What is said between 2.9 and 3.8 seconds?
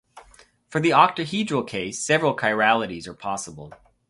are possible.